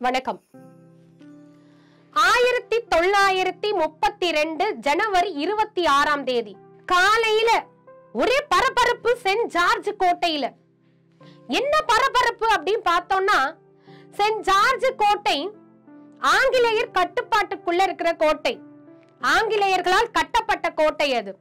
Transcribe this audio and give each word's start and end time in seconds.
வணக்கம். 0.00 0.42
ஆயிரத்தி 2.12 2.78
தொள்ளாயிரத்தி 2.90 3.74
முப்பத்தி 3.74 4.30
ரெண்டு 4.30 4.74
ஜனவரி 4.74 5.32
இருபத்தி 5.32 5.86
ஆறாம் 5.86 6.24
தேதி 6.24 6.56
காலையில 6.86 7.64
ஒரே 8.12 8.44
பரபரப்பு 8.48 9.18
சென்ட் 9.22 9.44
ஜார்ஜ் 9.44 9.88
கோட்டையில. 9.88 10.50
என்ன 11.46 11.82
பரபரப்பு 11.86 12.46
அப்படின்னு 12.54 12.88
பார்த்தோம்னா 12.88 13.38
சென்ட் 14.16 14.38
ஜார்ஜ் 14.38 14.86
கோட்டை 14.96 15.50
ஆங்கிலேயர் 16.18 16.90
கட்டுப்பாட்டுக்குள்ள 16.90 17.82
இருக்கிற 17.82 18.12
கோட்டை. 18.12 18.60
ஆங்கிலேயர்களால் 19.20 20.10
கட்டப்பட்ட 20.12 20.70
கோட்டை 20.70 21.14
அது. 21.14 21.38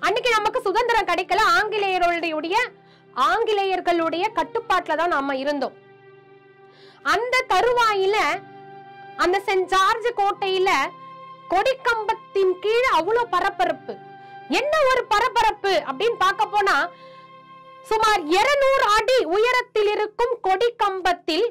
அன்னைக்கு 0.00 0.30
நமக்கு 0.30 0.60
சுதந்திரம் 0.60 1.06
கிடைக்கல. 1.06 1.40
ஆங்கிலேயர்களுடைய 1.58 2.56
ஆங்கிலேயர்களுடைய 3.14 4.32
கட்டுப்பாட்டுல 4.34 4.96
தான் 4.96 5.08
நாம 5.08 5.36
இருந்தோம். 5.36 5.83
அந்த 7.12 7.44
தருவாயில 7.52 8.16
அந்த 9.24 9.36
சென்ட் 9.46 9.68
ஜார்ஜ் 9.72 10.08
கோட்டையில 10.20 10.70
கொடிக்கம்பத்தின் 11.52 12.52
கீழ் 12.62 12.86
அவ்வளவு 12.98 13.32
பரபரப்பு. 13.34 13.94
என்ன 14.58 14.72
ஒரு 14.90 15.02
பரபரப்பு 15.12 15.72
அப்படின்னு 15.88 16.16
பார்க்க 16.24 16.54
போனா 16.54 16.76
சுமார் 17.90 18.20
200 18.32 18.86
அடி 18.96 19.18
உயரத்தில் 19.36 19.90
இருக்கும் 19.94 20.34
கொடிக்கம்பத்தில் 20.46 21.46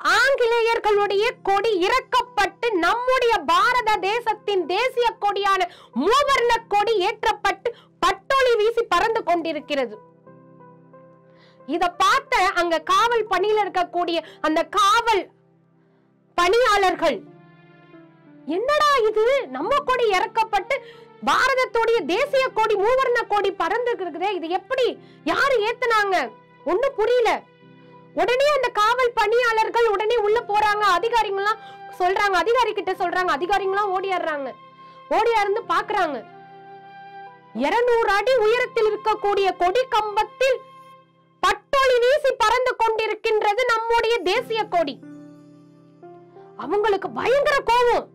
ஆங்கிலேயர்களுடைய 0.00 1.24
கொடி 1.48 1.72
இறக்கப்பட்டு 1.86 2.66
நம்முடைய 2.86 3.34
பாரத 3.52 3.90
தேசத்தின் 4.10 4.64
தேசிய 4.72 5.06
கொடியான 5.24 5.68
மூவர்ண 6.02 6.52
கொடி 6.74 6.94
ஏற்றப்பட்டு 7.08 7.70
பட்டொளி 8.02 8.52
வீசி 8.60 8.82
பறந்து 8.92 9.20
கொண்டிருக்கிறது. 9.28 9.94
இத 11.66 11.90
பார்த்த 11.90 12.36
அங்க 12.54 12.78
காவல் 12.80 13.24
பணியில 13.30 13.62
இருக்கக்கூடிய 13.64 14.24
அந்த 14.40 14.64
காவல் 14.64 15.22
பணியாளர்கள் 16.34 17.22
என்னடா 18.46 18.90
இது? 19.08 19.46
நம்ம 19.46 19.76
கொடி 19.76 20.10
இறக்கப்பட்டு 20.10 20.74
பாரதத்துடைய 21.26 22.04
தேசிய 22.04 22.48
கொடி 22.48 22.74
மூவர்ண 22.74 23.26
கொடி 23.26 23.52
பறந்து 23.52 23.90
இருக்குதே 23.92 24.30
இது 24.30 24.48
எப்படி 24.48 24.98
யாரு 25.24 25.54
ஏத்துனாங்க? 25.68 26.30
ஒண்ணும் 26.64 26.96
புரியல. 26.96 27.42
உடனே 28.14 28.46
அந்த 28.56 28.68
காவல் 28.68 29.12
பணியாளர்கள் 29.12 29.88
உடனே 29.88 30.16
உள்ள 30.16 30.40
போறாங்க. 30.40 30.84
அதிகாரிங்களாம் 30.98 31.62
சொல்றாங்க. 31.98 32.36
அதிகாரி 32.36 32.72
கிட்ட 32.72 32.92
சொல்றாங்க 32.92 33.32
அதிகாரிங்களாம் 33.36 33.92
ஓடியாடுறாங்க 33.96 34.54
ஓடியாருந்து 35.08 35.62
பாக்குறாங்க. 35.72 36.24
இருநூறு 37.54 38.10
அடி 38.10 38.32
உயரத்தில் 38.36 38.88
இருக்கக்கூடிய 38.92 39.56
கொடி 39.56 39.82
கம்பத்தில் 39.88 40.56
பட்டோலி 41.44 41.96
வீசி 42.04 42.30
பறந்து 42.42 42.72
கொண்டிருக்கின்றது 42.76 43.62
நம்முடைய 43.72 44.14
தேசிய 44.18 44.60
கொடி. 44.64 44.94
அவங்களுக்கு 46.56 47.10
பயங்கர 47.10 47.56
கோபம். 47.70 48.06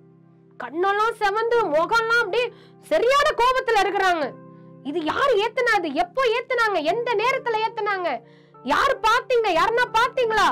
கண்ணெல்லாம் 0.64 1.18
செவந்து 1.22 1.58
முகம்லாம் 1.76 2.24
அப்படியே 2.24 2.48
சரியான 2.92 3.28
கோபத்துல 3.42 3.82
இருக்கிறாங்க. 3.84 4.26
இது 4.84 5.00
யார் 5.04 5.32
ஏத்துனாது 5.44 5.88
எப்போ 5.94 6.22
ஏத்துனாங்க? 6.36 6.80
எந்த 6.94 7.10
நேரத்துல 7.14 7.60
ஏத்துனாங்க? 7.66 8.10
யார் 8.64 8.94
பாத்தீங்க 9.08 9.48
யாருன்னா 9.60 9.86
பாத்தீங்களா 10.00 10.48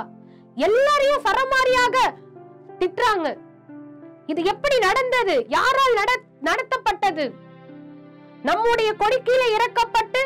எல்லாரையும் 0.56 1.26
சரமாரியாக 1.26 1.98
திட்டுறாங்க. 2.80 3.28
இது 4.32 4.42
எப்படி 4.44 4.78
நடந்தது? 4.78 5.46
யாரால் 5.48 5.98
நட 6.00 6.12
நடத்தப்பட்டது? 6.48 7.26
நம்முடைய 8.44 8.90
கொடி 8.94 9.18
கீழே 9.22 9.48
இறக்கப்பட்டு 9.58 10.22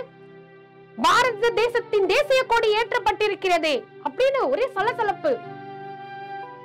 பாரத 0.97 1.49
தேசத்தின் 1.49 2.05
தேசிய 2.05 2.45
கொடி 2.45 2.69
ஏற்றப்பட்டிருக்கிறதே 2.77 3.83
அப்படின்னு 4.03 4.49
ஒரே 4.49 4.69
சலசலப்பு. 4.73 5.37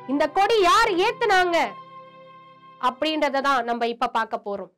இந்த 0.09 0.29
கொடி 0.29 0.61
யார் 0.61 0.91
ஏத்துனாங்க 0.95 1.59
அப்படின்றத 2.81 3.41
தான் 3.41 3.65
நம்ம 3.65 3.87
இப்ப 3.87 4.09
பார்க்க 4.09 4.37
போறோம். 4.47 4.73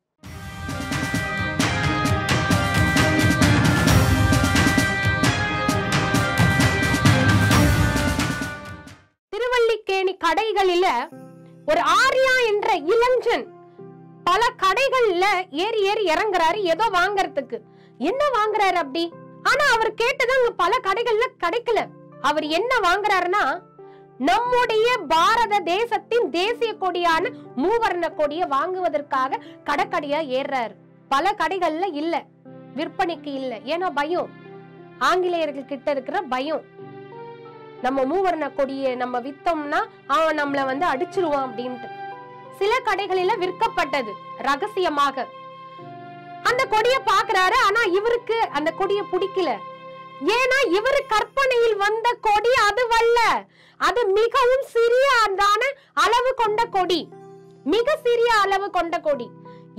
திருவல்லிக்கேணி 9.32 10.16
கடைகளில 10.24 10.86
ஒரு 11.66 11.80
ஆர்யா 12.02 12.34
என்ற 12.50 12.68
இளஞ்சன் 12.94 13.44
பல 14.24 14.40
கடைகள்ல 14.62 15.24
ஏறி 15.50 15.80
ஏறி 15.82 16.04
இறங்குறாரு 16.12 16.56
ஏதோ 16.62 16.88
வாங்குறதுக்கு. 16.92 17.58
என்ன 17.98 18.22
வாங்குறாரு 18.36 18.74
அப்படி? 18.74 19.12
ஆனா 19.42 19.64
அவர் 19.74 19.94
கேட்டது 19.94 20.32
அங்க 20.32 20.50
பல 20.50 20.76
கடைகள்ல 20.82 21.26
கிடைக்கல. 21.40 21.86
அவர் 22.20 22.44
என்ன 22.44 22.76
வாங்குறாருன்னா 22.76 23.60
நம்முடைய 24.18 24.98
பாரத 25.08 25.58
தேசத்தின் 25.58 26.30
தேசிய 26.30 26.74
கொடியான 26.74 27.32
மூவர்ண 27.56 28.14
கொடியை 28.14 28.46
வாங்குவதற்காக 28.46 29.40
கடக்கடியா 29.64 30.20
ஏறுறாரு. 30.28 30.74
பல 31.08 31.34
கடைகள்ல 31.38 31.94
இல்ல. 31.94 32.24
விற்பனைக்கு 32.76 33.26
இல்ல. 33.26 33.56
ஏன்னா 33.56 33.90
பயம். 33.90 34.30
ஆங்கிலேயர்கள் 34.98 35.64
கிட்ட 35.64 35.90
இருக்கிற 35.90 36.22
பயம். 36.22 36.62
நம்ம 37.82 38.04
மூவர்ண 38.04 38.54
கொடியை 38.54 38.94
நம்ம 38.94 39.20
வித்தோம்னா 39.20 39.84
அவன் 40.06 40.42
நம்மள 40.42 40.64
வந்து 40.64 40.86
அடிச்சிருவான் 40.86 41.48
அப்படின்ட்டு. 41.48 41.88
சில 42.58 42.78
கடைகளில 42.84 43.38
விற்கப்பட்டது 43.38 44.12
ரகசியமாக. 44.38 45.26
அந்த 46.48 46.62
கொடியை 46.74 47.00
பாக்குறாரு 47.12 47.56
ஆனா 47.66 47.82
இவருக்கு 47.98 48.36
அந்த 48.58 48.70
கொடியை 48.80 49.04
பிடிக்கல. 49.12 49.50
ஏன்னா 50.36 50.58
இவரு 50.78 51.00
கற்பனையில் 51.14 51.76
வந்த 51.84 52.08
கொடி 52.26 52.52
அதுவல்ல. 52.68 53.18
அது 53.88 54.00
மிகவும் 54.18 54.64
சிறிய 54.74 55.06
அதான 55.24 55.62
அளவு 56.04 56.30
கொண்ட 56.42 56.60
கொடி. 56.76 57.00
மிக 57.74 57.96
சிறிய 58.06 58.30
அளவு 58.44 58.66
கொண்ட 58.76 58.96
கொடி. 59.06 59.26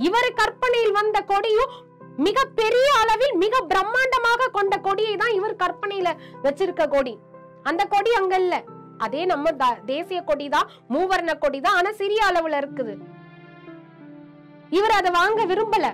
இவர் 0.06 0.28
கற்பனையில் 0.40 0.96
வந்த 0.98 1.18
கொடியும் 1.32 1.72
மிக 2.26 2.38
பெரிய 2.60 2.88
அளவில் 3.02 3.34
மிக 3.42 3.60
பிரம்மாண்டமாக 3.70 4.50
கொண்ட 4.56 4.74
கொடியை 4.86 5.14
தான் 5.22 5.36
இவர் 5.38 5.60
கற்பனையில 5.62 6.08
வச்சிருக்க 6.44 6.84
கொடி. 6.94 7.14
அந்த 7.68 7.82
கொடி 7.94 8.10
அங்க 8.20 8.34
இல்ல. 8.44 8.54
அதே 9.04 9.22
நம்ம 9.30 9.50
தேசிய 9.90 10.20
கொடி 10.30 10.46
தான் 10.54 10.70
மூவர்ண 10.94 11.30
கொடி 11.44 11.60
தான் 11.66 11.76
ஆனா 11.78 11.90
சிறிய 12.00 12.22
அளவுல 12.30 12.60
இருக்குது. 12.62 12.94
இவர் 14.78 14.96
அதை 14.98 15.10
வாங்க 15.20 15.44
விரும்பல. 15.52 15.86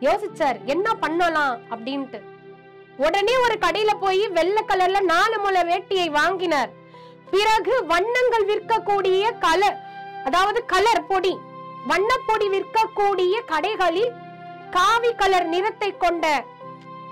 யோசிச்சார் 0.00 0.58
என்ன 0.64 0.94
பண்ணலாம்? 0.94 1.56
அப்படின்ட்டு. 1.70 2.20
உடனே 2.96 3.34
ஒரு 3.36 3.56
கடையில 3.60 3.90
போய் 4.00 4.22
வெள்ளை 4.28 4.62
கலர்ல 4.68 5.00
நாலு 5.00 5.38
முளை 5.38 5.62
வேட்டியை 5.62 6.08
வாங்கினார். 6.10 6.70
பிறகு 7.30 7.74
வண்ணங்கள் 7.86 8.46
விற்கக்கூடிய 8.50 9.24
கலர் 9.38 9.78
அதாவது 10.24 10.60
கலர் 10.64 11.06
பொடி 11.06 11.34
வண்ணப்பொடி 11.90 12.46
விற்கக்கூடிய 12.54 13.34
கடைகளில் 13.52 14.10
காவி 14.70 15.10
கலர் 15.14 15.46
நிறத்தை 15.46 15.90
கொண்ட 15.96 16.24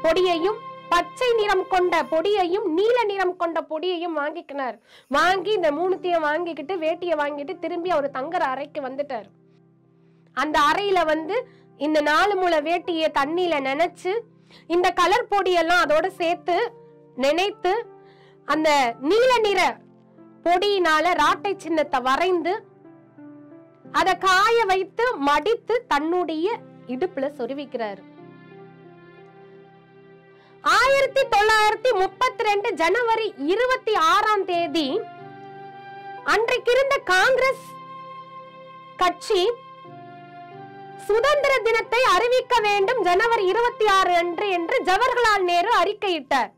பொடியையும் 0.02 0.58
பச்சை 0.88 1.28
நிறம் 1.32 1.64
கொண்ட 1.68 2.02
பொடியையும் 2.10 2.66
நீல 2.76 2.98
நிறம் 3.04 3.36
கொண்ட 3.36 3.58
பொடியையும் 3.70 4.18
வாங்கிக்கினார். 4.20 4.76
வாங்கி 5.08 5.50
இந்த 5.52 5.70
மூணுத்தையும் 5.70 6.26
வாங்கிக்கிட்டு 6.28 6.74
வேட்டியை 6.76 7.16
வாங்கிட்டு 7.22 7.58
திரும்பி 7.58 7.90
அவர் 7.90 8.10
தங்குற 8.10 8.44
அறைக்கு 8.52 8.80
வந்துட்டார். 8.80 9.28
அந்த 10.32 10.58
அறையில 10.70 11.04
வந்து 11.04 11.36
இந்த 11.78 11.98
நாலு 12.00 12.34
முளை 12.34 12.58
வேட்டியை 12.60 13.08
தண்ணியில 13.18 13.56
நினைச்சு 13.60 14.12
இந்த 14.66 14.88
கலர் 14.90 15.30
பொடியெல்லாம் 15.30 15.82
அதோட 15.84 16.06
சேர்த்து 16.20 16.56
நினைத்து 17.16 17.72
அந்த 18.48 18.68
நீல 19.00 19.30
நிற 19.46 19.60
பொடியினால 20.44 21.06
ராட்டை 21.22 21.52
சின்னத்தை 21.56 22.00
வரைந்து 22.00 22.52
அதை 23.92 24.14
காய 24.18 24.64
வைத்து 24.64 25.04
மடித்து 25.28 25.74
தன்னுடைய 25.88 26.46
இடுப்புல 26.86 27.26
சொருவிக்கிறாரு. 27.38 28.02
ஆயிரத்தி 30.64 31.22
தொள்ளாயிரத்தி 31.34 31.90
முப்பத்தி 32.00 32.42
ரெண்டு 32.42 32.68
ஜனவரி 32.74 33.28
இருபத்தி 33.52 33.94
ஆறாம் 34.12 34.44
தேதி 34.44 34.88
அன்றைக்கிருந்த 36.34 36.96
காங்கிரஸ் 37.14 37.66
கட்சி 38.96 39.42
சுதந்திர 41.06 41.52
தினத்தை 41.66 42.00
அறிவிக்க 42.14 42.54
வேண்டும் 42.66 43.00
ஜனவரி 43.02 43.44
இருபத்தி 43.44 43.86
ஆறு 43.98 44.12
அன்று 44.16 44.46
என்று 44.56 44.76
ஜவஹர்லால் 44.88 45.44
நேரு 45.50 45.70
அறிக்கையிட்டார். 45.80 46.50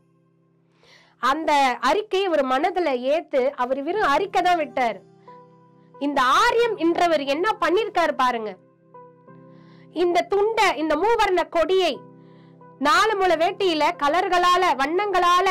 அந்த 1.31 1.51
அறிக்கையை 1.89 2.27
ஒரு 2.27 2.43
மனதுல 2.51 2.91
ஏத்து 3.13 3.41
அவர் 3.63 3.81
வெறும் 3.83 4.11
அறிக்கை 4.13 4.41
தான் 4.41 4.59
விட்டார். 4.61 4.97
இந்த 5.99 6.21
ஆரியம் 6.43 6.75
என்றவர் 6.85 7.23
என்ன 7.33 7.47
பண்ணிருக்காரு 7.63 8.13
பாருங்க. 8.23 8.51
இந்த 10.03 10.27
துண்டை 10.33 10.67
இந்த 10.77 10.93
மூவர்ண 10.95 11.41
கொடியை 11.49 11.93
நாலு 12.87 13.13
முளை 13.15 13.35
வேட்டியில 13.41 13.83
கலர்களால 14.03 14.63
வண்ணங்களால 14.81 15.47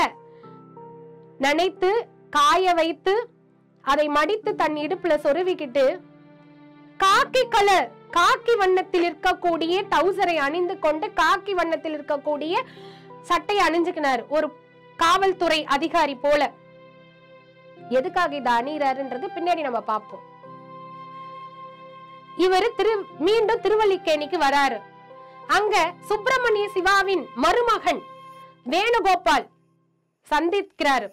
நனைத்து 1.44 1.90
காய 2.36 2.72
வைத்து 2.78 3.14
அதை 3.84 4.06
மடித்து 4.16 4.50
தன் 4.54 4.76
இடுப்புல 4.84 5.14
சொருவிக்கிட்டு 5.24 5.84
காக்கி 7.02 7.42
கலர் 7.48 7.90
காக்கி 8.10 8.56
வண்ணத்தில் 8.56 9.04
இருக்கக்கூடிய 9.12 9.74
டவுசரை 9.90 10.36
அணிந்து 10.36 10.78
கொண்டு 10.78 11.06
காக்கி 11.06 11.52
வண்ணத்தில் 11.52 11.96
இருக்கக்கூடிய 12.00 12.54
சட்டையை 13.22 13.66
அணிஞ்சுக்கினார். 13.66 14.22
ஒரு 14.28 14.52
காவல்துறை 14.96 15.64
அதிகாரி 15.64 16.14
போல. 16.14 16.50
எதுக்காக 17.88 18.36
இதை 18.36 18.52
அணிகிறாருன்றது 18.52 19.26
பின்னாடி 19.36 19.60
நம்ம 19.60 19.80
பார்ப்போம். 19.80 20.24
இவர் 22.36 22.74
திரு 22.76 23.04
மீண்டும் 23.18 23.60
திருவல்லிக்கேணிக்கு 23.60 24.38
வராரு. 24.46 24.80
அங்க 25.46 25.92
சுப்பிரமணிய 26.08 26.68
சிவாவின் 26.68 27.26
மருமகன் 27.34 28.02
வேணுகோபால் 28.64 29.46
சந்திக்கிறாரு. 30.30 31.08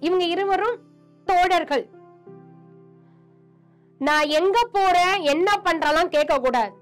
இவங்க 0.00 0.24
இருவரும் 0.24 0.78
தோழர்கள். 1.24 1.97
நான் 3.98 4.26
எங்க 4.28 4.58
போறேன்? 4.72 5.14
என்ன 5.20 5.56
பண்றலாம் 5.56 6.08
கேட்க 6.08 6.38
கூடாது 6.38 6.74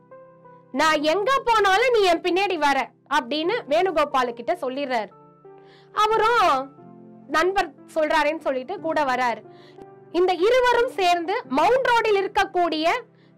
நான் 0.73 1.03
எங்க 1.03 1.31
போனாலும் 1.45 1.93
நீ 1.93 2.01
என் 2.03 2.21
பின்னாடி 2.21 2.57
வர 2.59 2.79
அப்படின்னு 3.15 3.55
வேணுகோபாலு 3.69 4.33
கிட்ட 4.33 4.53
சொல்லிடுறாரு. 4.55 5.13
அவரும் 5.93 6.75
நண்பர் 7.29 7.71
சொல்றாருன்னு 7.95 8.39
சொல்லிட்டு 8.39 8.81
கூட 8.81 9.05
வராரு. 9.05 9.41
இந்த 10.13 10.33
இருவரும் 10.33 10.93
சேர்ந்து 10.95 11.35
மவுண்ட் 11.49 11.87
ரோடில் 11.87 12.19
இருக்கக்கூடிய 12.23 12.87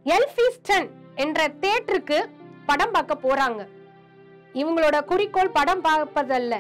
எல்பிஸ்டன் 0.04 0.88
என்ற 1.14 1.48
தேட்டருக்கு 1.60 2.18
படம் 2.66 2.90
பார்க்க 2.90 3.14
போறாங்க. 3.22 3.60
இவங்களோட 4.52 5.04
குறிக்கோள் 5.04 5.56
படம் 5.58 5.84
பார்ப்பதல்ல. 5.84 6.54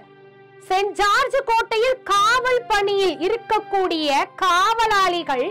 சென்ட் 0.68 0.92
ஜார்ஜ் 1.00 1.38
கோட்டையில் 1.44 1.98
காவல் 2.02 2.62
பணியில் 2.68 3.16
இருக்கக்கூடிய 3.26 4.08
காவலாளிகள் 4.36 5.46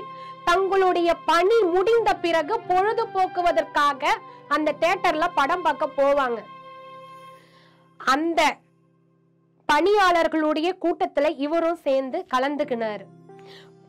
தங்களுடைய 0.50 1.14
பணி 1.14 1.62
முடிந்த 1.64 2.16
பிறகு 2.16 2.60
பொழுதுபோக்குவதற்காக 2.68 4.06
அந்த 4.48 4.76
தேட்டர்ல 4.80 5.28
படம் 5.36 5.62
பார்க்க 5.62 5.90
போவாங்க. 5.98 6.38
அந்த 7.98 8.56
பணியாளர்களுடைய 9.74 10.76
கூட்டத்துல 10.82 11.34
இவரும் 11.38 11.76
சேர்ந்து 11.76 12.26
கலந்துக்கினாரு. 12.34 13.06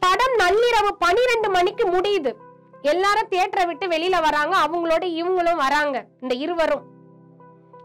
படம் 0.00 0.34
நள்ளிரவு 0.38 0.90
பனிரெண்டு 0.99 1.50
மணிக்கு 1.50 1.88
முடியுது. 1.88 2.34
எல்லாரும் 2.82 3.28
தியேட்டரை 3.28 3.66
விட்டு 3.66 3.87
வெளியில 3.87 4.20
வராங்க. 4.20 4.56
அவங்களோட 4.56 5.04
இவங்களும் 5.04 5.56
வராங்க. 5.56 6.04
இந்த 6.20 6.34
இருவரும். 6.34 6.82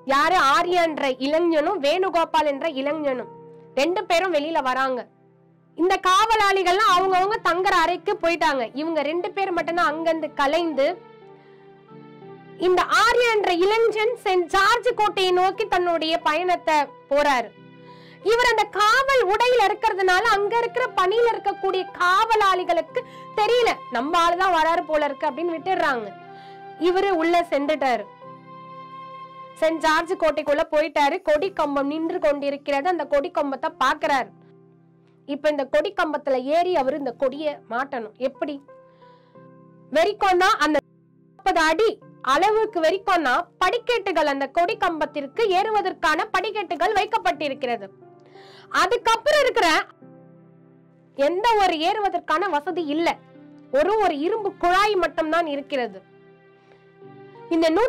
யாரு? 0.05 0.35
ஆர்யா 0.35 0.83
என்ற 0.83 1.11
இளைஞனும் 1.17 1.81
வேணுகோபால் 1.81 2.45
என்ற 2.45 2.69
இளைஞனும். 2.69 3.27
ரெண்டு 3.75 4.05
பேரும் 4.05 4.33
வெளியில 4.33 4.63
வராங்க. 4.63 5.07
இந்த 5.75 5.99
காவலாளிகள்லாம் 6.07 6.93
அவங்கவுங்க 6.95 7.37
தங்குற 7.43 7.75
அறைக்கு 7.83 8.17
போயிட்டாங்க. 8.21 8.69
இவங்க 8.73 9.01
ரெண்டு 9.01 9.31
பேர் 9.31 9.51
மட்டும்தான் 9.51 9.85
அங்கிருந்து 9.85 10.33
கலைந்து 10.33 11.01
இந்த 12.57 12.85
ஆர்யா 13.03 13.35
என்ற 13.35 13.53
இளைஞன் 13.53 14.15
சென்ட் 14.23 14.45
ஜார்ஜ் 14.45 14.89
கோட்டையை 14.95 15.31
நோக்கி 15.31 15.67
தன்னுடைய 15.67 16.17
பயணத்தை 16.17 16.75
போறாரு. 17.09 17.49
இவர் 18.23 18.49
அந்த 18.49 18.63
காவல் 18.63 19.23
உடையில 19.27 19.61
இருக்கிறதுனால 19.69 20.21
அங்க 20.35 20.57
இருக்கிற 20.57 20.85
பணியில 20.95 21.31
இருக்கக்கூடிய 21.33 21.83
காவலாளிகளுக்கு 22.01 23.01
தெரியல. 23.35 23.71
நம்ம 23.91 24.29
ஆளுதான் 24.29 24.55
வராரு 24.59 24.83
போல 24.87 25.05
இருக்கு 25.05 25.27
அப்படின்னு 25.27 25.55
விட்டுடுறாங்க. 25.55 26.07
இவரு 26.79 27.09
உள்ள 27.09 27.45
சென்றுட்டாரு. 27.49 28.05
சென்ட் 29.59 29.77
ஜார்ஜ் 29.77 30.13
கோட்டைக்குள்ள 30.13 30.63
போயிட்டாரு. 30.71 31.21
கொடி 31.21 31.53
கம்பம் 31.53 31.87
நின்று 31.87 32.19
கொண்டிருக்கிறது. 32.19 32.89
அந்த 32.89 33.05
கொடி 33.05 33.31
கம்பத்தை 33.35 33.71
பாக்குறாரு 33.83 34.31
இப்ப 35.25 35.49
இந்த 35.49 35.65
கொடி 35.65 35.93
கம்பத்துல 35.93 36.43
ஏறி 36.43 36.75
அவர் 36.75 36.97
இந்த 36.97 37.11
கொடிய 37.11 37.59
மாட்டணும். 37.69 38.17
எப்படி? 38.17 38.61
வெறிக்கோன்னா 39.91 40.49
அந்த 40.59 40.79
முப்பது 41.35 41.59
அடி 41.59 41.99
அளவுக்கு 42.21 42.79
வெறிக்கோன்னா 42.81 43.41
படிக்கட்டுகள் 43.57 44.25
அந்த 44.25 44.47
கொடி 44.47 44.77
கம்பத்திற்கு 44.77 45.47
ஏறுவதற்கான 45.47 46.25
படிக்கட்டுகள் 46.31 46.93
வைக்கப்பட்டிருக்கிறது. 46.93 47.87
அதுக்கப்புறம் 48.69 49.41
இருக்கிற 49.41 49.85
எந்த 51.15 51.57
ஒரு 51.61 51.79
ஏறுவதற்கான 51.79 52.49
வசதி 52.49 52.85
இல்ல. 52.85 53.17
ஒரு 53.71 53.97
ஒரு 53.97 54.19
இரும்பு 54.19 54.53
குழாய் 54.53 54.95
மட்டும்தான் 54.95 55.47
இருக்கிறது. 55.47 56.01
இந்த 57.49 57.69
நூ 57.69 57.81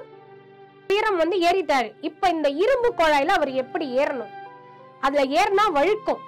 தீரம் 0.87 1.16
வந்து 1.16 1.40
ஏறிட்டாரு. 1.40 1.92
இப்ப 2.00 2.28
இந்த 2.28 2.48
இரும்பு 2.48 2.94
குழாயில 2.96 3.26
அவர் 3.26 3.50
எப்படி 3.50 3.96
ஏறணும்? 3.96 4.32
அதுல 5.00 5.42
ஏறினா 5.42 5.72
வழுக்கும். 5.72 6.19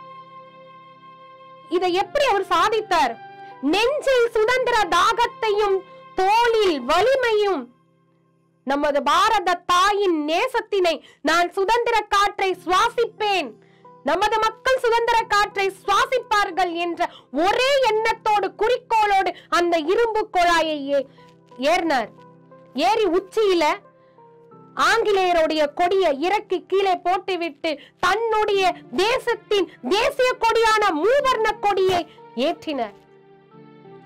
இதை 1.68 1.92
எப்படி 1.92 2.24
அவர் 2.24 2.46
சாதித்தார்? 2.46 3.16
நெஞ்சில் 3.60 4.30
சுதந்திர 4.30 4.88
தாகத்தையும் 4.90 5.78
தோளில் 6.14 6.80
வலிமையும். 6.80 7.68
நமது 8.64 9.02
பாரத 9.02 9.62
தாயின் 9.66 10.28
நேசத்தினை 10.28 11.02
நான் 11.22 11.52
சுதந்திர 11.52 12.00
காற்றை 12.00 12.56
சுவாசிப்பேன். 12.64 13.50
நமது 14.04 14.38
மக்கள் 14.38 14.78
சுதந்திர 14.78 15.22
காற்றை 15.28 15.70
சுவாசிப்பார்கள் 15.70 16.72
என்ற 16.72 17.10
ஒரே 17.32 17.80
எண்ணத்தோடு 17.82 18.52
குறிக்கோளோடு 18.58 19.34
அந்த 19.48 19.78
இரும்பு 19.78 20.28
குழாயை 20.32 21.06
ஏறினார். 21.58 22.08
ஏறி 22.74 23.04
உச்சியில 23.04 23.64
ஆங்கிலேயருடைய 24.76 25.72
கொடியை 25.72 26.20
இறக்கி 26.20 26.64
கீழே 26.66 26.96
போட்டுவிட்டு 26.96 27.80
தன்னுடைய 28.00 28.76
தேசத்தின் 28.96 29.72
தேசிய 29.88 30.32
கொடியான 30.38 30.90
மூவர்ண 30.90 31.58
கொடியை 31.60 32.08
ஏற்றினார். 32.36 32.92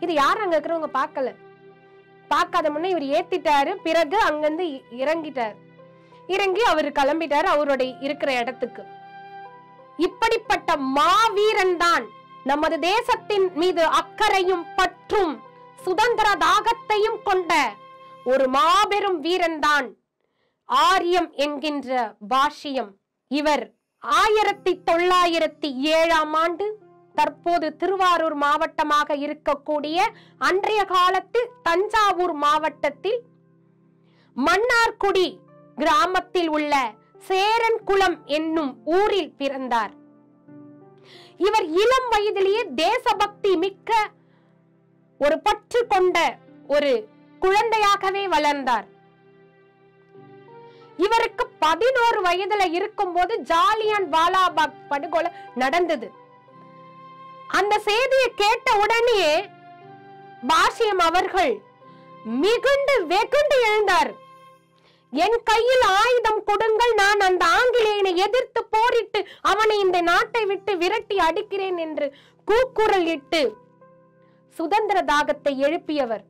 இது 0.00 0.14
யார் 0.14 0.38
அங்க 0.38 0.56
இருக்கிறவங்க 0.56 0.90
பார்க்கல? 0.93 1.34
பார்க்காத 2.28 2.70
முன்னே 2.70 2.88
இவர் 2.88 3.02
ஏத்திட்டாரு 3.02 3.75
பிறகு 3.82 4.19
அங்கிருந்து 4.19 4.64
இ- 4.64 4.82
இறங்கிட்டார். 4.90 5.55
இறங்கி 6.26 6.62
அவர் 6.62 6.87
கிளம்பிட்டாரு 6.87 7.44
அவருடைய 7.44 7.96
இருக்கிற 8.00 8.32
இடத்துக்கு. 8.32 8.82
இப்படிப்பட்ட 9.96 10.76
மாவீரன் 10.76 11.76
தான் 11.76 12.08
நமது 12.44 12.78
தேசத்தின் 12.78 13.52
மீது 13.55 13.82
அக்கறையும் 13.84 14.67
பற்றும் 14.76 15.43
சுதந்திர 15.84 16.37
தாகத்தையும் 16.37 17.22
கொண்ட 17.25 17.75
ஒரு 18.25 18.49
மாபெரும் 18.49 19.20
வீரன் 19.20 19.58
தான் 19.58 20.00
ஆரியம் 20.70 21.31
என்கின்ற 21.32 22.17
பாஷ்யம். 22.28 22.90
இவர் 23.28 23.75
ஆயிரத்தி 24.02 24.72
தொள்ளாயிரத்தி 24.90 25.75
ஏழாம் 25.75 26.34
ஆண்டு 26.34 26.67
தற்போது 27.14 27.76
திருவாரூர் 27.76 28.34
மாவட்டமாக 28.34 29.17
இருக்கக்கூடிய 29.17 29.99
அன்றைய 30.38 30.84
காலத்தில் 30.84 31.50
தஞ்சாவூர் 31.62 32.32
மாவட்டத்தில் 32.32 33.20
மன்னார்குடி 34.37 35.38
கிராமத்தில் 35.76 36.49
உள்ள 36.49 36.93
சேரன்குளம் 37.28 38.17
என்னும் 38.25 38.72
ஊரில் 38.84 39.32
பிறந்தார். 39.32 39.93
இவர் 41.37 41.67
இளம் 41.82 42.08
வயதிலேயே 42.11 42.62
தேசபக்தி 42.75 43.56
மிக்க 43.56 44.11
ஒரு 45.19 45.40
பற்று 45.40 45.87
கொண்ட 45.87 46.39
ஒரு 46.67 47.08
குழந்தையாகவே 47.41 48.29
வளர்ந்தார். 48.29 48.86
இவருக்கு 51.05 51.45
பதினோரு 51.65 52.19
வயதுல 52.27 52.65
இருக்கும்போது 52.79 53.35
ஜாலியான் 53.51 54.07
வாலாபாக் 54.15 54.81
படுகொலை 54.91 55.31
நடந்தது. 55.63 56.09
அந்த 57.59 57.75
செய்தியை 57.89 58.29
கேட்ட 58.43 58.69
உடனே 58.83 59.21
பாஷ்யம் 60.51 61.03
அவர்கள் 61.09 61.53
மிகுண்டு 62.43 62.95
வெகுண்டு 63.13 63.57
எழுந்தார். 63.69 64.11
என் 65.13 65.39
கையில் 65.51 65.85
ஆயுதம் 66.01 66.43
கொடுங்கள் 66.49 66.93
நான் 67.03 67.23
அந்த 67.29 67.43
ஆங்கிலேயனை 67.59 68.13
எதிர்த்து 68.27 68.61
போரிட்டு 68.75 69.21
அவனை 69.53 69.77
இந்த 69.85 69.99
நாட்டை 70.11 70.43
விட்டு 70.51 70.73
விரட்டி 70.83 71.17
அடிக்கிறேன் 71.29 71.79
என்று 71.87 72.07
கூக்குரல் 72.49 73.09
இட்டு 73.17 73.43
சுதந்திர 74.59 74.99
தாகத்தை 75.11 75.53
எழுப்பியவர். 75.67 76.25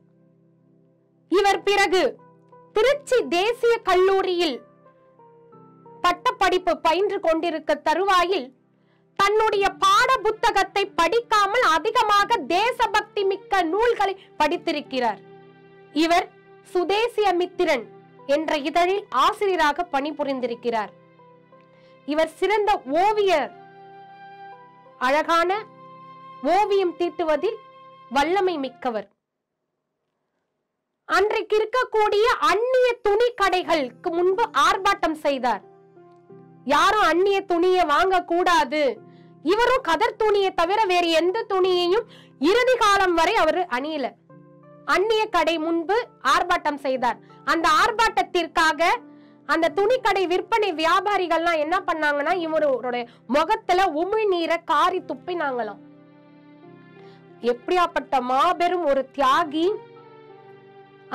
இவர் 1.31 1.61
பிறகு 1.69 2.03
திருச்சி 2.75 3.17
தேசிய 3.27 3.73
கல்லூரியில் 3.89 4.57
பட்டப்படிப்பு 6.01 6.73
பயின்று 6.77 7.19
கொண்டிருக்க 7.19 7.71
தருவாயில் 7.87 8.47
தன்னுடைய 9.19 9.65
பாட 9.83 10.09
புத்தகத்தை 10.17 10.83
படிக்காமல் 10.99 11.65
அதிகமாக 11.75 12.37
தேசபக்தி 12.57 13.23
மிக்க 13.23 13.61
நூல்களை 13.63 14.13
படித்திருக்கிறார். 14.39 15.19
இவர் 15.93 16.27
சுதேசிய 16.73 17.27
மித்திரன் 17.41 17.83
என்ற 18.35 18.57
இதழில் 18.69 19.03
ஆசிரியராக 19.09 19.87
பணிபுரிந்திருக்கிறார். 19.91 20.91
இவர் 22.05 22.31
சிறந்த 22.39 22.71
ஓவியர். 23.03 23.51
அழகான 24.97 25.51
ஓவியம் 26.57 26.95
தீட்டுவதில் 26.97 27.59
வல்லமை 28.09 28.57
மிக்கவர். 28.57 29.07
அன்றைக்கு 31.15 31.55
இருக்கக்கூடிய 31.59 32.25
அந்நிய 32.49 32.87
துணி 33.01 33.27
கடைகளுக்கு 33.41 34.09
முன்பு 34.17 34.43
ஆர்ப்பாட்டம் 34.65 35.17
செய்தார். 35.25 35.61
யாரும் 36.63 37.05
அந்நிய 37.11 37.41
துணியை 37.41 37.83
வாங்க 37.85 38.21
கூடாது. 38.21 38.81
இவரும் 39.43 39.81
கதர் 39.81 40.15
துணியை 40.15 40.51
தவிர 40.53 40.83
வேறு 40.85 41.09
எந்த 41.09 41.45
துணியையும் 41.49 42.05
இறுதி 42.39 42.75
காலம் 42.79 43.13
வரை 43.13 43.35
அவர் 43.35 43.61
அணியல. 43.77 44.07
அந்நிய 44.85 45.25
கடை 45.25 45.57
முன்பு 45.57 46.07
ஆர்ப்பாட்டம் 46.33 46.81
செய்தார். 46.85 47.19
அந்த 47.45 47.69
ஆர்ப்பாட்டத்திற்காக 47.81 48.81
அந்த 49.45 49.71
துணிக்கடை 49.75 50.27
விற்பனை 50.27 50.73
வியாபாரிகள்லாம் 50.73 51.57
என்ன 51.57 51.83
பண்ணாங்கன்னா 51.87 52.33
இவருடைய 52.37 53.07
முகத்துல 53.27 53.83
உமிழ்நீரை 54.01 54.57
காரி 54.65 55.01
துப்பினாங்களாம். 55.01 55.81
எப்படியாப்பட்ட 57.51 58.21
மாபெரும் 58.21 58.85
ஒரு 58.85 59.09
தியாகி 59.17 59.67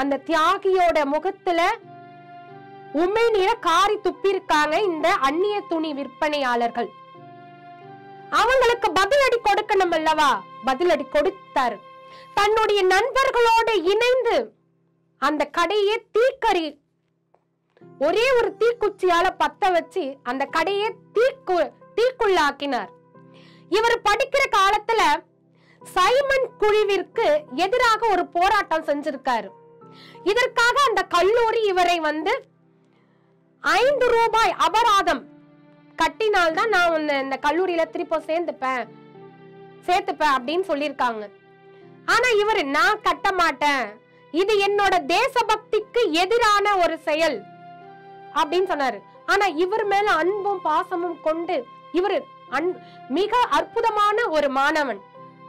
அந்த 0.00 0.20
தியாகியோட 0.28 0.98
முகத்துல 1.14 1.60
உண்மை 3.02 3.24
நீர 3.34 3.50
காரி 3.66 3.96
துப்பிருக்காங்க 3.96 4.74
இந்த 4.90 5.08
அந்நிய 5.28 5.56
துணி 5.70 5.90
விற்பனையாளர்கள். 5.94 6.88
அவங்களுக்கு 8.40 8.88
பதிலடி 8.98 9.38
கொடுக்கணும் 9.42 9.94
அல்லவா? 9.98 10.30
பதிலடி 10.66 11.06
கொடுத்தாரு. 11.14 11.76
தன்னுடைய 12.34 12.80
நண்பர்களோடு 12.94 13.74
இணைந்து 13.92 14.36
அந்த 15.22 15.42
கடையை 15.58 15.96
தீக்கறி 16.16 16.66
ஒரே 17.98 18.24
ஒரு 18.38 18.48
தீக்குச்சியால 18.60 19.26
பத்த 19.42 19.70
வச்சு 19.72 20.04
அந்த 20.22 20.42
கடையை 20.56 20.88
தீக்கு 21.16 21.58
தீக்குள்ளாக்கினார். 21.96 22.90
இவர் 23.68 24.04
படிக்கிற 24.08 24.42
காலத்துல 24.56 25.02
சைமன் 25.82 26.48
குழுவிற்கு 26.58 27.28
எதிராக 27.64 28.00
ஒரு 28.10 28.24
போராட்டம் 28.36 28.88
செஞ்சிருக்காரு. 28.88 29.48
இதற்காக 30.24 30.76
அந்த 30.88 31.02
கல்லூரி 31.02 31.62
இவரை 31.62 32.00
வந்து 32.00 32.48
ஐந்து 33.60 34.08
ரூபாய் 34.10 34.54
அபராதம் 34.58 35.22
கட்டினால்தான் 35.96 36.68
நான் 36.68 36.92
உன்னை 36.92 37.18
இந்த 37.18 37.38
கல்லூரியில 37.42 37.90
திருப்ப 37.90 38.18
சேர்ந்துப்பேன் 38.18 38.84
சேர்த்துப்பேன் 39.86 40.34
அப்படின்னு 40.36 40.64
சொல்லியிருக்காங்க. 40.70 41.30
ஆனா 42.06 42.28
இவரு 42.42 42.64
நான் 42.64 43.02
கட்ட 43.02 43.32
மாட்டேன். 43.32 43.84
இது 44.30 44.54
என்னோட 44.66 45.04
தேசபக்திக்கு 45.06 46.12
எதிரான 46.12 46.76
ஒரு 46.76 46.98
செயல் 46.98 47.42
அப்படின்னு 48.34 48.70
சொன்னாரு. 48.72 48.98
ஆனா 49.26 49.46
இவர் 49.46 49.84
மேல 49.84 50.10
அன்பும் 50.10 50.60
பாசமும் 50.60 51.20
கொண்டு 51.22 51.66
இவர் 51.92 52.22
அன் 52.48 52.82
மிக 53.08 53.36
அற்புதமான 53.50 54.28
ஒரு 54.28 54.48
மாணவன் 54.48 55.00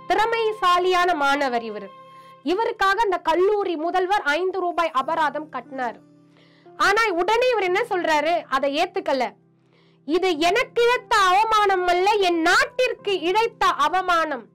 திறமைசாலியான 0.07 1.15
மாணவர் 1.15 1.63
இவர். 1.63 2.05
இவருக்காக 2.47 3.01
அந்த 3.05 3.17
கல்லூரி 3.17 3.75
முதல்வர் 3.75 4.21
ஐந்து 4.21 4.59
ரூபாய் 4.59 4.91
அபராதம் 4.91 5.49
கட்டினார். 5.49 5.97
ஆனா 6.77 7.01
உடனே 7.11 7.49
இவர் 7.49 7.63
என்ன 7.63 7.81
சொல்றாரு? 7.89 8.33
அதை 8.49 8.69
ஏத்துக்கல. 8.77 9.31
இது 10.05 10.29
எனக்கு 10.39 10.83
இழைத்த 10.83 11.15
அவமானம் 11.15 11.87
அல்ல 11.87 12.11
என் 12.11 12.41
நாட்டிற்கு 12.41 13.19
இழைத்த 13.19 13.65
அவமானம். 13.65 14.45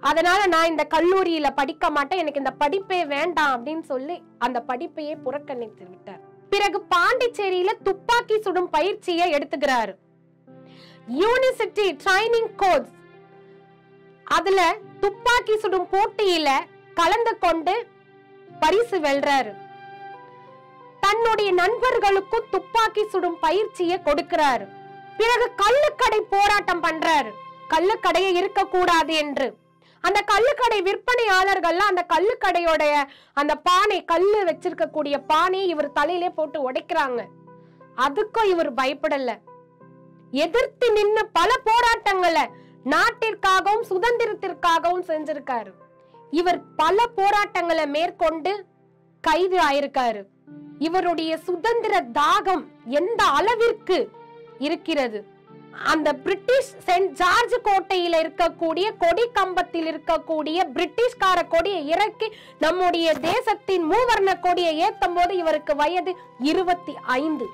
அதனால 0.00 0.46
நான் 0.46 0.66
இந்த 0.66 0.86
கல்லூரியில 0.94 1.50
படிக்க 1.54 1.90
மாட்டேன் 1.90 2.18
எனக்கு 2.18 2.42
இந்த 2.44 2.54
படிப்பே 2.60 3.06
வேண்டாம் 3.06 3.52
அப்படின்னு 3.54 3.80
சொல்லி 3.80 4.22
அந்த 4.38 4.64
படிப்பையே 4.68 5.22
புறக்கணித்து 5.22 5.86
விட்டார். 5.88 6.20
பிறகு 6.50 6.86
பாண்டிச்சேரியில 6.94 7.70
துப்பாக்கி 7.82 8.40
சுடும் 8.40 8.70
பயிற்சியை 8.70 9.32
எடுத்துக்கிறாரு. 9.32 9.94
யூனிவர்சிட்டி 11.08 11.98
ட்ரைனிங் 12.04 12.50
கோர்ஸ் 12.56 12.92
அதுல 14.24 14.76
துப்பாக்கி 15.00 15.58
சுடும் 15.58 15.88
போட்டியில 15.90 16.48
கலந்து 16.94 17.38
கொண்டு 17.38 17.86
பரிசு 18.60 18.98
வெல்றாரு. 18.98 19.54
தன்னுடைய 21.00 21.52
நண்பர்களுக்கும் 21.52 22.44
துப்பாக்கி 22.50 23.08
சுடும் 23.08 23.38
பயிற்சியை 23.40 24.00
கொடுக்கிறாரு. 24.04 24.66
பிறகு 25.16 25.52
கள்ளுக்கடை 25.56 26.20
போராட்டம் 26.30 26.82
பண்றாரு. 26.82 27.30
கள்ளுக்கடையை 27.68 28.32
இருக்கக்கூடாது 28.32 29.14
என்று. 29.14 29.56
அந்த 30.00 30.24
கள்ளுக்கடை 30.26 30.82
விற்பனையாளர்கள்லாம் 30.82 31.90
அந்த 31.90 32.06
கள்ளுக்கடையோடைய 32.08 33.04
அந்த 33.32 33.54
பானை 33.54 34.04
கல்லு 34.04 34.44
வச்சிருக்கக்கூடிய 34.44 35.22
பானையை 35.26 35.68
இவர் 35.68 35.92
தலையிலே 35.92 36.30
போட்டு 36.30 36.72
உடைக்கிறாங்க. 36.72 37.24
அதுக்கும் 37.96 38.44
இவர் 38.44 38.74
பயப்படல. 38.74 39.38
எதிர்த்து 40.30 40.92
நின்று 40.92 41.26
பல 41.26 41.56
போராட்டங்களை 41.64 42.48
நாட்டிற்காகவும் 42.84 43.84
சுதந்திரத்திற்காகவும் 43.88 45.06
செஞ்சிருக்காரு. 45.06 45.72
இவர் 46.30 46.74
பல 46.76 47.06
போராட்டங்களை 47.06 47.86
மேற்கொண்டு 47.86 48.64
கைது 49.20 49.58
ஆயிருக்காரு. 49.58 50.24
இவருடைய 50.78 51.36
சுதந்திர 51.36 52.04
தாகம் 52.12 52.64
எந்த 52.86 53.24
அளவிற்கு 53.24 54.10
இருக்கிறது? 54.58 55.30
அந்த 55.84 56.12
பிரிட்டிஷ் 56.12 56.72
சென்ட் 56.86 57.06
ஜார்ஜ் 57.06 57.54
கோட்டையில 57.64 58.14
இருக்கக்கூடிய 58.22 58.96
கொடி 58.98 59.30
கம்பத்தில் 59.32 59.86
இருக்கக்கூடிய 59.86 60.58
பிரிட்டிஷ்கார 60.74 61.48
கொடியை 61.48 61.88
இறக்கி 61.88 62.32
நம்முடைய 62.58 63.14
தேசத்தின் 63.14 63.90
மூவர்ண 63.90 64.40
கொடியை 64.40 64.82
ஏத்தும் 64.82 65.14
போது 65.14 65.36
இவருக்கு 65.36 65.76
வயது 65.76 66.16
இருபத்தி 66.38 66.94
ஐந்து. 67.02 67.46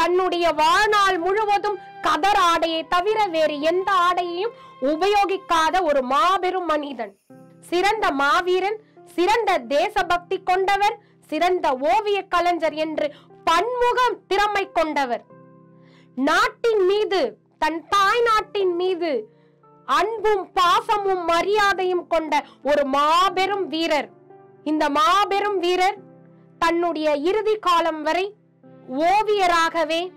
தன்னுடைய 0.00 0.46
வாழ்நாள் 0.60 1.18
முழுவதும் 1.18 1.78
கதர் 2.06 2.40
ஆடையை 2.50 2.82
தவிர 2.94 3.18
வேறு 3.34 3.56
எந்த 3.70 3.88
ஆடையையும் 4.06 4.54
உபயோகிக்காத 4.92 5.74
ஒரு 5.88 6.00
மாபெரும் 6.12 6.68
மனிதன். 6.72 7.12
சிறந்த 7.70 8.06
மாவீரன் 8.20 8.78
சிறந்த 9.16 9.50
தேசபக்தி 9.74 10.36
கொண்டவர் 10.50 10.96
சிறந்த 11.30 11.66
ஓவிய 11.92 12.18
கலைஞர் 12.34 12.76
என்று 12.84 13.06
பன்முகம் 13.44 14.16
திறமை 14.26 14.64
கொண்டவர். 14.72 15.22
நாட்டின் 16.28 16.82
மீது 16.90 17.20
தன் 17.58 17.80
தாய் 17.88 18.22
நாட்டின் 18.28 18.74
மீது 18.74 19.10
அன்பும் 19.88 20.44
பாசமும் 20.58 21.24
மரியாதையும் 21.24 22.06
கொண்ட 22.06 22.42
ஒரு 22.62 22.82
மாபெரும் 22.96 23.66
வீரர். 23.68 24.08
இந்த 24.70 24.84
மாபெரும் 24.98 25.58
வீரர் 25.58 25.98
தன்னுடைய 26.58 27.08
இறுதி 27.30 27.54
காலம் 27.66 28.02
வரை 28.02 28.26
ஓவியராகவே 28.90 30.12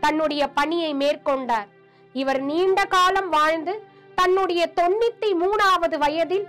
தன்னுடைய 0.00 0.48
பணியை 0.48 0.94
மேற்கொண்டார். 0.94 1.66
இவர் 2.12 2.40
நீண்ட 2.40 2.84
காலம் 2.84 3.28
வாழ்ந்து 3.28 3.82
தன்னுடைய 4.14 4.72
தொண்ணூத்தி 4.76 5.30
மூணாவது 5.40 5.98
வயதில் 5.98 6.46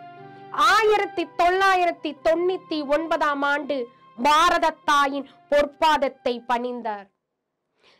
ஆயிரத்தி 0.51 1.27
தொள்ளாயிரத்தி 1.38 2.15
தொண்ணூத்தி 2.24 2.86
ஒன்பதாம் 2.86 3.41
ஆண்டு 3.41 3.89
பாரத 4.24 4.75
தாயின் 4.86 5.29
பொற்பாதத்தை 5.50 6.41
பணிந்தார். 6.48 7.05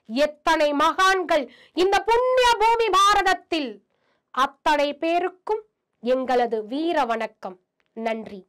எத்தனை 0.06 0.74
மகான்கள் 0.74 1.52
இந்த 1.74 2.00
புண்ணிய 2.00 2.54
பூமி 2.60 2.90
பாரதத்தில்! 2.90 3.84
அத்தனை 4.32 4.94
பேருக்கும் 4.94 5.64
எங்களது 6.00 6.66
வீர 6.66 7.06
வணக்கம். 7.06 7.60
நன்றி. 7.94 8.48